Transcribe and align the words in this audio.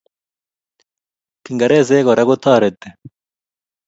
Kingerezek 1.43 2.03
Kora 2.05 2.23
kotareti 2.29 2.87